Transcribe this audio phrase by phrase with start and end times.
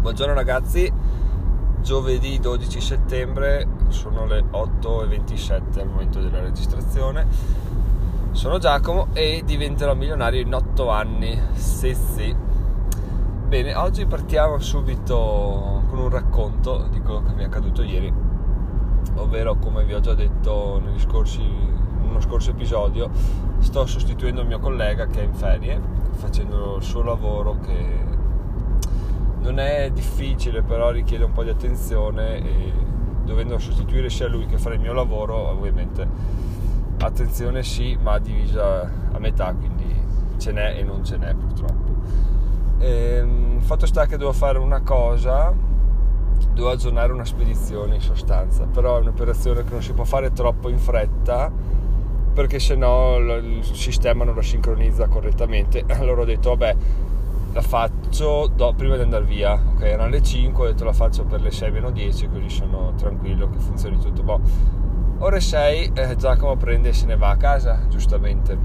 [0.00, 0.90] Buongiorno ragazzi,
[1.82, 7.26] giovedì 12 settembre, sono le 8.27 al momento della registrazione.
[8.30, 11.38] Sono Giacomo e diventerò milionario in 8 anni.
[11.52, 12.34] Sì, sì.
[13.46, 18.10] Bene, oggi partiamo subito con un racconto di quello che mi è accaduto ieri,
[19.16, 23.10] ovvero come vi ho già detto scorsi, in uno scorso episodio,
[23.58, 25.78] sto sostituendo il mio collega che è in ferie,
[26.12, 28.09] facendo il suo lavoro che
[29.40, 32.72] non è difficile, però richiede un po' di attenzione e
[33.24, 36.06] dovendo sostituire sia lui che fare il mio lavoro, ovviamente
[36.98, 38.82] attenzione sì, ma divisa
[39.12, 39.94] a metà, quindi
[40.38, 41.94] ce n'è e non ce n'è purtroppo.
[42.78, 45.52] E, ehm, fatto sta che devo fare una cosa,
[46.52, 50.68] devo aggiornare una spedizione in sostanza, però è un'operazione che non si può fare troppo
[50.68, 51.50] in fretta
[52.32, 55.84] perché se no il sistema non lo sincronizza correttamente.
[55.88, 56.76] Allora ho detto, vabbè,
[57.52, 59.82] la faccio do, prima di andare via, ok?
[59.82, 63.48] Erano le 5, ho detto la faccio per le 6 meno 10, così sono tranquillo
[63.50, 64.22] che funzioni tutto.
[64.22, 64.40] Boh.
[65.18, 68.56] Ore 6 eh, Giacomo prende e se ne va a casa, giustamente.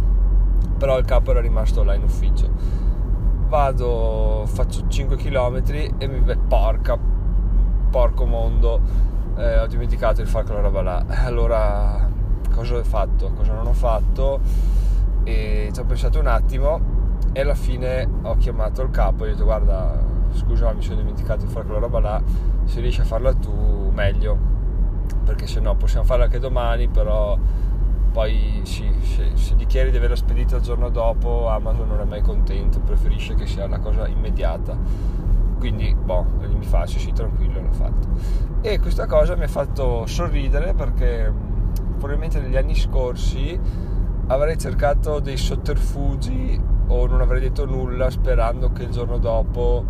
[0.78, 2.50] Però il capo era rimasto là in ufficio.
[3.48, 5.64] Vado, faccio 5 km
[5.98, 6.98] e mi beh, porca,
[7.90, 8.81] porco mondo,
[9.36, 11.06] eh, ho dimenticato di fare quella roba là.
[11.26, 12.08] Allora,
[12.54, 13.31] cosa ho fatto?
[13.36, 14.40] Cosa non ho fatto?
[15.24, 16.95] E ci ho pensato un attimo
[17.38, 20.95] e alla fine ho chiamato il capo e gli ho detto guarda scusa mi sono
[20.95, 22.23] dimenticato di fare quella roba là
[22.64, 24.38] se riesci a farla tu meglio.
[25.25, 27.38] Perché se no possiamo farla anche domani però
[28.13, 32.22] poi sì, se, se dichiari di averla spedita il giorno dopo Amazon non è mai
[32.22, 34.78] contento preferisce che sia una cosa immediata.
[35.59, 38.08] Quindi boh, mi fa sì sì tranquillo l'ho fatto.
[38.61, 41.30] E questa cosa mi ha fatto sorridere perché
[41.97, 43.59] probabilmente negli anni scorsi
[44.28, 49.83] avrei cercato dei sotterfugi o non avrei detto nulla sperando che il giorno dopo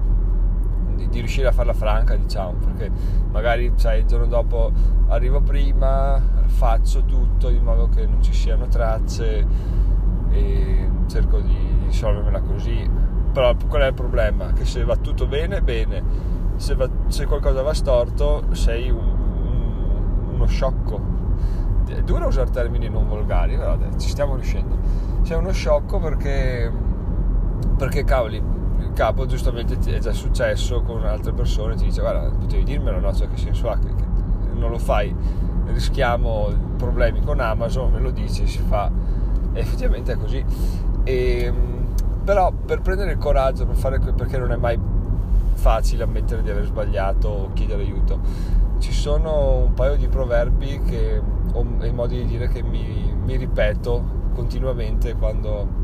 [0.95, 2.89] di, di riuscire a farla franca diciamo perché
[3.31, 4.71] magari sai, il giorno dopo
[5.07, 9.45] arrivo prima faccio tutto in modo che non ci siano tracce
[10.29, 11.55] e cerco di
[11.85, 12.89] risolvermela così.
[13.31, 14.53] Però qual è il problema?
[14.53, 16.33] che se va tutto bene bene.
[16.55, 21.13] Se, va, se qualcosa va storto sei un, un, uno sciocco.
[21.85, 24.75] È duro usare termini non volgari però ci stiamo riuscendo
[25.25, 26.71] sei uno sciocco perché
[27.77, 32.63] perché cavoli il capo giustamente è già successo con altre persone ti dice guarda potevi
[32.63, 34.03] dirmelo no cioè che senso ha che, che
[34.53, 35.13] non lo fai.
[35.65, 38.91] Rischiamo problemi con Amazon me lo dici si fa.
[39.51, 40.45] E effettivamente è così.
[41.03, 41.85] E, ehm,
[42.23, 44.79] però per prendere il coraggio per fare perché non è mai
[45.53, 48.19] facile ammettere di aver sbagliato o chiedere aiuto
[48.79, 51.21] ci sono un paio di proverbi che,
[51.53, 55.83] o modi di dire che mi, mi ripeto continuamente quando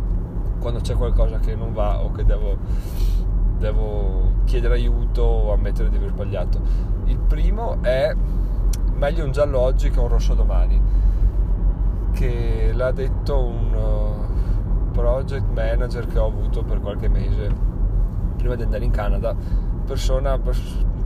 [0.62, 2.56] quando c'è qualcosa che non va o che devo,
[3.58, 6.62] devo chiedere aiuto o ammettere di aver sbagliato.
[7.06, 8.16] Il primo è
[8.94, 10.80] meglio un giallo oggi che un rosso domani,
[12.12, 17.70] che l'ha detto un uh, project manager che ho avuto per qualche mese
[18.38, 19.36] prima di andare in Canada,
[19.84, 20.38] persona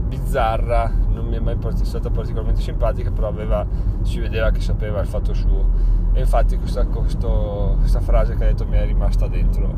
[0.06, 3.66] bizzarra, non mi è mai stata particolarmente simpatica, però aveva,
[4.02, 8.46] si vedeva che sapeva il fatto suo e infatti questa, questo, questa frase che ha
[8.46, 9.74] detto mi è rimasta dentro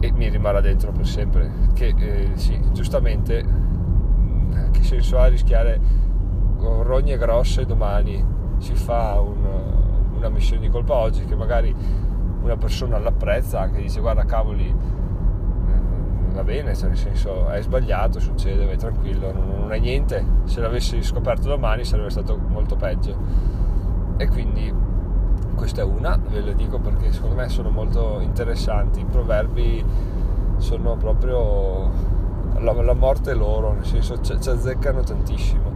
[0.00, 1.50] e mi rimarrà dentro per sempre.
[1.74, 5.78] Che eh, sì, giustamente, mm, che senso ha rischiare
[6.58, 8.24] rogne grosse domani?
[8.56, 9.44] Si fa un,
[10.16, 11.74] una missione di colpa oggi che magari
[12.40, 14.74] una persona l'apprezza, anche dice guarda cavoli,
[16.34, 20.24] va bene, cioè nel senso è sbagliato, succede, vai tranquillo, non, non è niente.
[20.44, 23.16] Se l'avessi scoperto domani sarebbe stato molto peggio.
[24.16, 24.72] E quindi
[25.54, 29.84] questa è una, ve lo dico perché secondo me sono molto interessanti, i proverbi
[30.56, 31.90] sono proprio
[32.58, 35.72] la, la morte loro, nel senso ci, ci azzeccano tantissimo.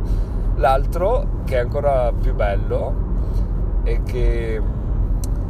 [0.56, 3.06] L'altro che è ancora più bello
[3.84, 4.60] e che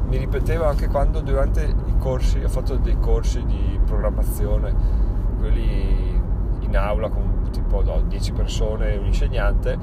[0.08, 4.74] mi ripetevo anche quando durante i corsi, ho fatto dei corsi di programmazione,
[5.38, 6.20] quelli
[6.60, 9.78] in aula con tipo 10 persone e un insegnante,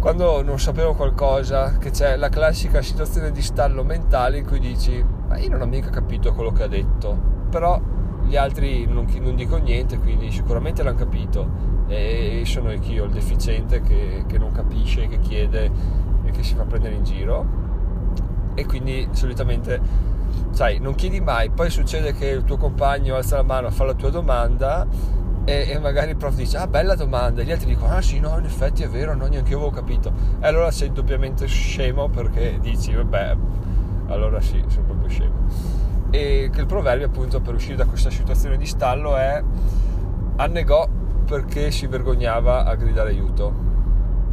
[0.00, 5.04] quando non sapevo qualcosa, che c'è la classica situazione di stallo mentale in cui dici,
[5.28, 7.16] ma io non ho mica capito quello che ha detto,
[7.50, 7.80] però
[8.24, 11.76] gli altri non, non dico niente, quindi sicuramente l'hanno capito.
[11.86, 15.70] E sono io il deficiente che, che non capisce, che chiede
[16.24, 17.67] e che si fa prendere in giro
[18.58, 19.80] e quindi solitamente
[20.50, 23.94] sai non chiedi mai poi succede che il tuo compagno alza la mano fa la
[23.94, 24.86] tua domanda
[25.44, 27.40] e, e, magari il prof dice ah bella domanda.
[27.40, 29.70] E gli altri dicono ah sì no in effetti è vero no neanche io avevo
[29.70, 30.12] capito.
[30.40, 33.34] E allora sei doppiamente scemo perché dici vabbè
[34.08, 35.34] allora sì sono proprio scemo.
[36.10, 39.42] E che il proverbio appunto per uscire da questa situazione di stallo è
[40.36, 40.86] annegò
[41.24, 43.66] perché si vergognava a gridare aiuto.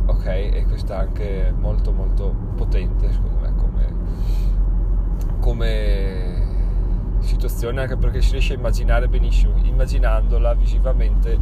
[0.07, 3.34] Ok, e questa è anche molto molto potente secondo me
[5.45, 6.41] come
[7.19, 11.37] situazione, anche perché si riesce a immaginare benissimo, immaginandola visivamente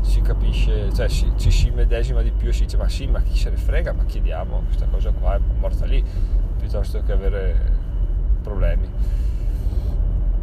[0.00, 3.22] si capisce, cioè si, ci si medesima di più e si dice ma sì, ma
[3.22, 6.04] chi se ne frega, ma chiediamo questa cosa qua è morta lì,
[6.58, 7.72] piuttosto che avere
[8.42, 8.88] problemi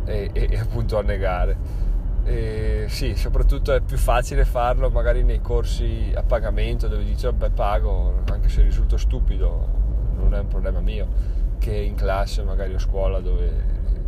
[0.06, 1.80] e, e, e appunto annegare.
[2.24, 7.50] E sì, soprattutto è più facile farlo magari nei corsi a pagamento dove dici vabbè
[7.50, 9.68] pago anche se risulto stupido,
[10.16, 13.50] non è un problema mio, che in classe magari a scuola dove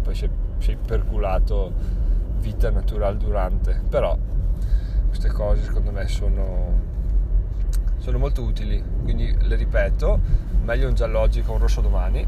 [0.01, 1.71] poi sei, sei perculato
[2.39, 3.79] vita naturale durante.
[3.87, 4.17] Però
[5.07, 6.79] queste cose secondo me sono,
[7.99, 10.19] sono molto utili, quindi le ripeto,
[10.63, 12.27] meglio un giallo oggi che un rosso domani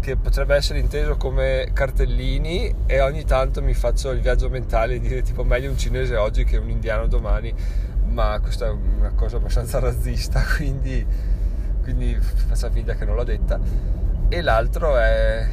[0.00, 5.08] che potrebbe essere inteso come cartellini e ogni tanto mi faccio il viaggio mentale di
[5.08, 7.52] dire tipo meglio un cinese oggi che un indiano domani,
[8.04, 11.04] ma questa è una cosa abbastanza razzista, quindi,
[11.82, 13.58] quindi faccia finta che non l'ho detta.
[14.28, 15.48] E l'altro è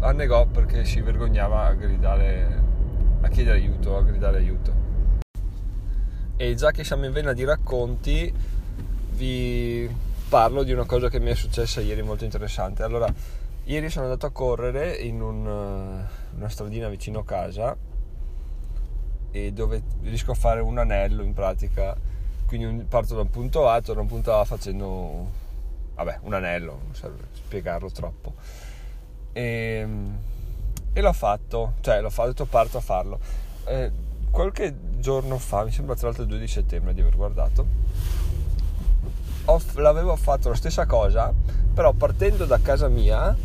[0.00, 2.62] annegò perché si vergognava a gridare,
[3.20, 4.72] a chiedere aiuto, a gridare aiuto.
[6.36, 8.32] E già che siamo in vena di racconti,
[9.10, 9.86] vi
[10.30, 12.82] parlo di una cosa che mi è successa ieri molto interessante.
[12.82, 13.12] Allora,
[13.64, 17.76] ieri sono andato a correre in un, eh, una stradina vicino a casa
[19.30, 21.94] e dove riesco a fare un anello in pratica.
[22.46, 25.46] Quindi parto da un punto A, torno da un punto A facendo
[25.98, 28.34] vabbè, un anello, non serve spiegarlo troppo.
[29.32, 29.42] E,
[29.82, 30.18] ehm,
[30.92, 33.18] e l'ho fatto, cioè l'ho fatto, parto a farlo.
[33.66, 33.90] Eh,
[34.30, 37.66] qualche giorno fa, mi sembra tra l'altro il 2 di settembre di aver guardato,
[39.46, 41.32] ho, l'avevo fatto la stessa cosa,
[41.74, 43.36] però partendo da casa mia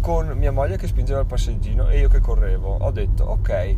[0.00, 2.76] con mia moglie che spingeva il passeggino e io che correvo.
[2.80, 3.76] Ho detto ok,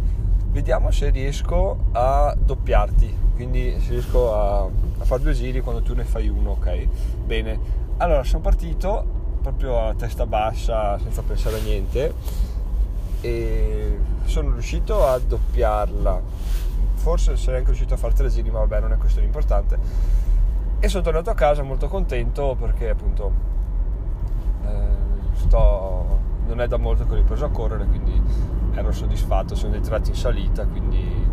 [0.50, 5.94] vediamo se riesco a doppiarti, quindi se riesco a, a fare due giri quando tu
[5.94, 6.86] ne fai uno, ok?
[7.24, 7.58] Bene,
[8.02, 12.14] allora sono partito proprio a testa bassa senza pensare a niente
[13.20, 16.20] e sono riuscito a doppiarla.
[16.94, 19.78] Forse sarei anche riuscito a fare tre giri, ma vabbè, non è questione importante
[20.80, 23.32] e sono tornato a casa molto contento perché appunto
[24.66, 28.20] eh, sto, non è da molto che ho ripreso a correre quindi
[28.74, 31.28] ero soddisfatto sono dei tratti in salita quindi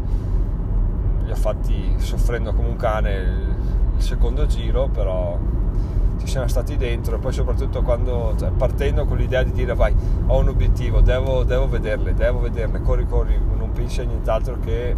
[1.23, 3.55] li ho fatti soffrendo come un cane il,
[3.97, 5.35] secondo giro però
[6.19, 9.95] ci siamo stati dentro e poi soprattutto quando cioè, partendo con l'idea di dire vai
[10.27, 14.95] ho un obiettivo devo, devo vederle devo vederle corri corri non pensi a nient'altro che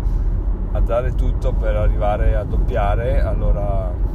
[0.73, 4.09] a dare tutto per arrivare a doppiare allora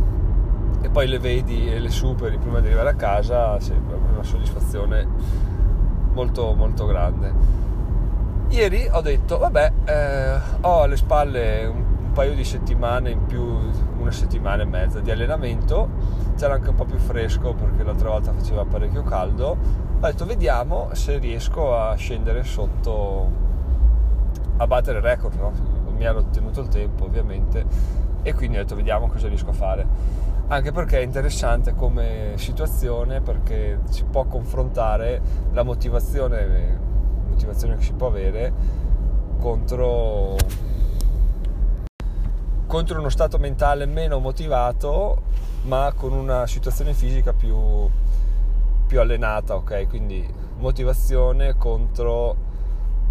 [0.87, 5.06] e poi le vedi e le superi prima di arrivare a casa, sembra una soddisfazione
[6.12, 7.32] molto molto grande.
[8.50, 13.59] Ieri ho detto, vabbè, eh, ho alle spalle un, un, paio di settimane in più,
[14.06, 15.88] una settimana e mezza di allenamento,
[16.37, 19.56] c'era anche un po' più fresco perché l'altra volta faceva parecchio caldo,
[19.99, 23.31] ho detto vediamo se riesco a scendere sotto,
[24.56, 25.75] a battere il record, no?
[25.97, 27.64] mi ero ottenuto il tempo ovviamente.
[28.23, 29.87] E quindi ho detto vediamo cosa riesco a fare.
[30.49, 35.20] Anche perché è interessante come situazione perché si può confrontare
[35.52, 36.79] la motivazione,
[37.29, 38.52] motivazione che si può avere
[39.41, 40.37] contro,
[42.66, 45.23] contro uno stato mentale meno motivato
[45.62, 47.88] ma con una situazione fisica più,
[48.87, 49.88] più allenata, ok?
[49.88, 50.26] Quindi
[50.58, 52.37] motivazione contro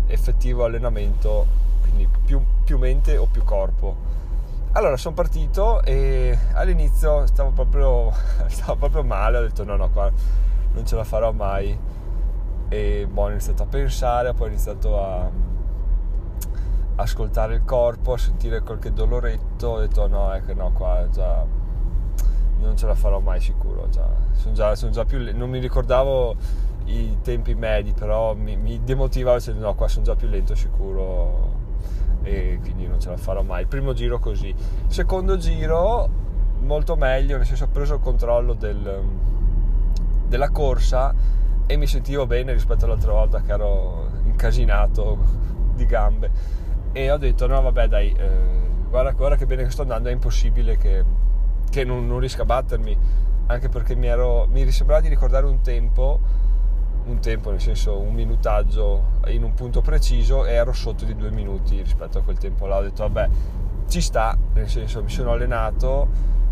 [0.08, 1.46] effettivo allenamento,
[1.82, 4.14] quindi più, più mente o più corpo
[4.76, 8.12] allora sono partito e all'inizio stavo proprio,
[8.48, 10.12] stavo proprio male, ho detto no no qua
[10.74, 11.78] non ce la farò mai
[12.68, 15.30] e boh, ho iniziato a pensare, poi ho iniziato a
[16.96, 21.46] ascoltare il corpo, a sentire qualche doloretto, ho detto no, ecco no qua già
[22.60, 26.36] non ce la farò mai sicuro, già, sono già, sono già più, non mi ricordavo
[26.86, 31.54] i tempi medi, però mi, mi demotivavo dicendo no qua sono già più lento sicuro
[32.24, 33.66] e quindi non ce la farò mai.
[33.66, 34.54] Primo giro così.
[34.88, 36.10] Secondo giro
[36.60, 39.02] molto meglio, nel senso ho preso il controllo del,
[40.28, 41.14] della corsa
[41.68, 45.18] e mi sentivo bene rispetto all'altra volta che ero incasinato
[45.74, 46.64] di gambe
[46.98, 48.30] e ho detto no vabbè dai eh,
[48.88, 51.04] guarda, guarda, che bene che sto andando è impossibile che,
[51.70, 52.98] che non, non, riesca a battermi
[53.48, 56.22] anche perché mi, ero, mi sembrava di ricordare un tempo
[57.08, 61.32] un tempo, nel senso un minutaggio in un punto preciso e ero sotto di due
[61.32, 62.78] minuti rispetto a quel tempo là.
[62.78, 63.30] Ho detto vabbè,
[63.88, 66.08] ci sta, nel senso mi sono allenato,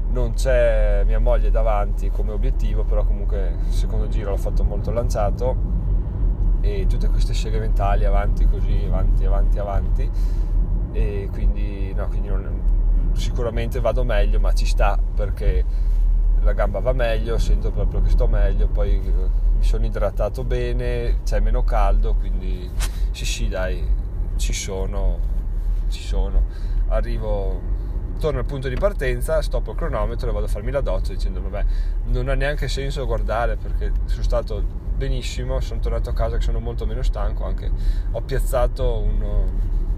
[0.09, 4.91] non c'è mia moglie davanti come obiettivo, però comunque il secondo giro l'ho fatto molto
[4.91, 5.82] lanciato
[6.63, 10.09] e tutte queste seghe mentali avanti così, avanti, avanti, avanti.
[10.93, 15.63] E quindi, no, quindi non, sicuramente vado meglio ma ci sta perché
[16.41, 21.39] la gamba va meglio sento proprio che sto meglio poi mi sono idratato bene c'è
[21.39, 22.69] meno caldo quindi
[23.11, 23.85] sì sì dai
[24.37, 25.31] ci sono
[25.93, 26.43] ci sono.
[26.87, 27.71] Arrivo
[28.19, 31.41] torno al punto di partenza, stoppo il cronometro e vado a farmi la doccia dicendo
[31.41, 31.65] vabbè
[32.05, 34.63] non ha neanche senso guardare perché sono stato
[35.03, 37.69] benissimo, sono tornato a casa che sono molto meno stanco, anche
[38.11, 39.21] ho piazzato un,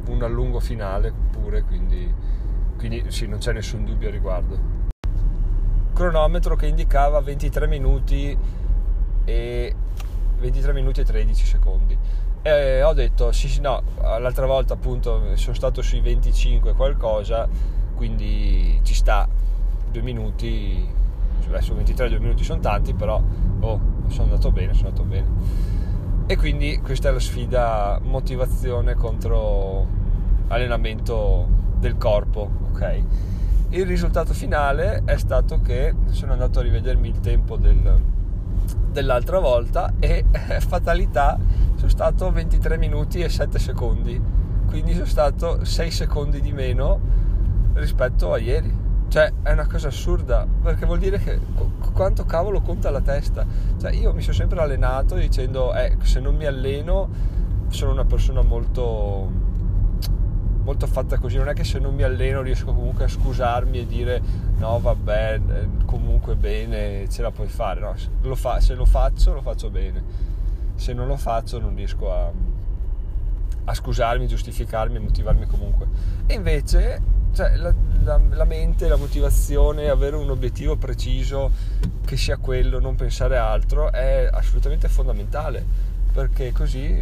[0.08, 2.12] un allungo finale pure, quindi,
[2.76, 4.74] quindi sì, non c'è nessun dubbio a riguardo.
[5.94, 8.36] Cronometro che indicava 23 minuti
[9.26, 9.76] e
[10.40, 11.98] 23 minuti e 13 secondi.
[12.42, 17.48] E ho detto sì sì no, l'altra volta appunto sono stato sui 25 qualcosa
[17.96, 19.28] quindi ci sta
[19.90, 20.88] due minuti
[21.50, 23.22] adesso 23 due minuti sono tanti però
[23.60, 25.28] oh, sono andato bene sono andato bene.
[26.28, 29.86] E quindi questa è la sfida motivazione contro
[30.48, 31.48] allenamento
[31.78, 33.04] del corpo ok?
[33.70, 38.02] Il risultato finale è stato che sono andato a rivedermi il tempo del,
[38.92, 40.24] dell'altra volta e
[40.60, 41.38] fatalità
[41.76, 44.22] sono stato 23 minuti e 7 secondi.
[44.68, 47.00] Quindi sono stato 6 secondi di meno
[47.74, 48.85] rispetto a ieri.
[49.16, 51.40] Cioè, è una cosa assurda, perché vuol dire che
[51.94, 53.46] quanto cavolo conta la testa.
[53.80, 57.08] Cioè, io mi sono sempre allenato dicendo, eh, se non mi alleno
[57.70, 59.32] sono una persona molto
[60.64, 63.86] molto fatta così, non è che se non mi alleno riesco comunque a scusarmi e
[63.86, 64.22] dire
[64.58, 69.32] no vabbè, eh, comunque bene, ce la puoi fare, no, lo fa, se lo faccio
[69.32, 70.04] lo faccio bene,
[70.76, 72.30] se non lo faccio non riesco a,
[73.64, 75.88] a scusarmi, giustificarmi, motivarmi comunque.
[76.26, 77.74] E invece cioè, la,
[78.04, 81.52] la, la, mente, la motivazione, avere un obiettivo preciso
[82.06, 85.64] che sia quello, non pensare altro, è assolutamente fondamentale
[86.14, 86.98] perché così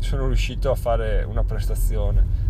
[0.00, 2.42] sono riuscito a fare una prestazione.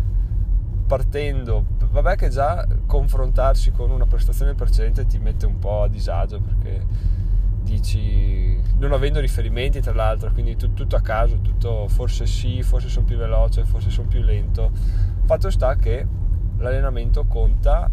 [0.87, 6.39] Partendo, vabbè che già confrontarsi con una prestazione precedente ti mette un po' a disagio
[6.39, 6.85] perché
[7.61, 12.89] dici, non avendo riferimenti tra l'altro, quindi tutto, tutto a caso, tutto forse sì, forse
[12.89, 14.71] sono più veloce, forse sono più lento.
[15.25, 16.23] Fatto sta che
[16.65, 17.89] l'allenamento conta,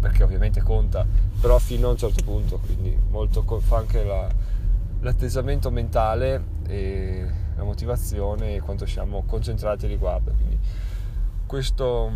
[0.00, 1.06] perché ovviamente conta,
[1.40, 4.28] però fino a un certo punto, quindi molto fa anche la,
[5.00, 10.32] l'atteggiamento mentale e la motivazione e quanto siamo concentrati riguardo.
[10.32, 10.58] Quindi
[11.46, 12.12] questo,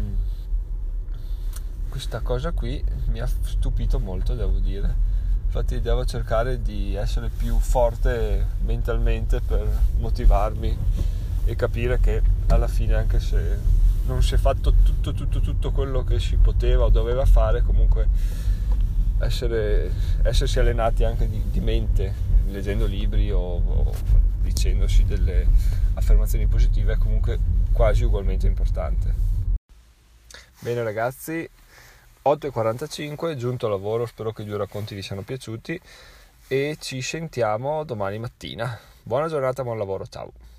[1.89, 5.13] questa cosa qui mi ha stupito molto, devo dire.
[5.47, 9.67] Infatti devo cercare di essere più forte mentalmente per
[9.99, 10.77] motivarmi
[11.47, 16.05] e capire che alla fine anche se non si è fatto tutto, tutto, tutto quello
[16.05, 18.09] che si poteva o doveva fare, comunque
[19.19, 19.91] essere,
[20.23, 22.13] essersi allenati anche di, di mente,
[22.49, 23.95] leggendo libri o, o,
[24.43, 25.47] dicendosi delle
[25.95, 27.39] affermazioni positive è comunque
[27.73, 29.23] quasi ugualmente importante.
[30.61, 31.49] Bene ragazzi,
[32.25, 35.81] 8.45, giunto al lavoro, spero che i due racconti vi siano piaciuti
[36.49, 38.79] e ci sentiamo domani mattina.
[39.03, 40.54] Buona giornata, buon lavoro, ciao!